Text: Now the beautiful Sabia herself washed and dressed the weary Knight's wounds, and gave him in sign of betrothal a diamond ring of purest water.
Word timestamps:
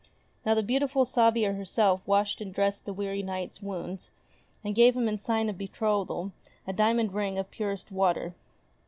Now 0.47 0.55
the 0.55 0.63
beautiful 0.63 1.05
Sabia 1.05 1.55
herself 1.55 2.01
washed 2.07 2.41
and 2.41 2.51
dressed 2.51 2.85
the 2.87 2.91
weary 2.91 3.21
Knight's 3.21 3.61
wounds, 3.61 4.09
and 4.63 4.73
gave 4.73 4.95
him 4.97 5.07
in 5.07 5.19
sign 5.19 5.47
of 5.47 5.59
betrothal 5.59 6.31
a 6.65 6.73
diamond 6.73 7.13
ring 7.13 7.37
of 7.37 7.51
purest 7.51 7.91
water. 7.91 8.33